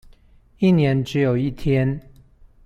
[0.57, 2.01] 一年只有一天